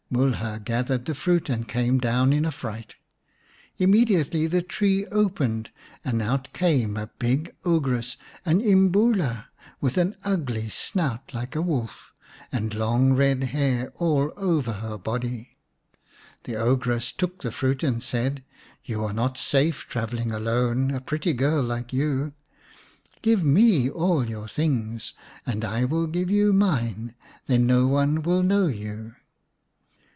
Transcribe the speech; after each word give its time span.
Mulha 0.13 0.59
gathered 0.61 1.05
the 1.05 1.15
fruit 1.15 1.47
and 1.47 1.65
came 1.69 1.97
down 1.97 2.33
in 2.33 2.43
a 2.43 2.51
fright. 2.51 2.95
Immediately 3.77 4.45
the 4.47 4.61
tree 4.61 5.05
opened 5.05 5.69
and 6.03 6.21
out 6.21 6.51
came 6.51 6.97
a 6.97 7.07
big 7.17 7.55
ogress, 7.63 8.17
an 8.45 8.59
Imbula, 8.59 9.45
with 9.79 9.95
an 9.95 10.17
ugly 10.25 10.67
snout 10.67 11.33
like 11.33 11.55
a 11.55 11.61
wolf, 11.61 12.13
and 12.51 12.73
long 12.73 13.13
red 13.13 13.41
hair 13.55 13.93
all 13.95 14.33
over 14.35 14.73
her 14.73 14.97
body. 14.97 15.51
The 16.43 16.57
ogress 16.57 17.13
took 17.13 17.41
the 17.41 17.49
fruit 17.49 17.81
and 17.81 18.03
said, 18.03 18.43
"You 18.83 19.05
are 19.05 19.13
not 19.13 19.37
safe 19.37 19.87
travelling 19.87 20.33
alone, 20.33 20.91
a 20.93 20.99
pretty 20.99 21.31
girl 21.31 21.63
like 21.63 21.93
you. 21.93 22.33
Give 23.21 23.45
me 23.45 23.89
all 23.89 24.27
your 24.29 24.49
things 24.49 25.13
and 25.45 25.63
I 25.63 25.85
will 25.85 26.07
give 26.07 26.29
you 26.29 26.51
mine, 26.51 27.15
then 27.47 27.65
no 27.65 27.87
one 27.87 28.21
will 28.23 28.43
know 28.43 28.67
you." 28.67 29.15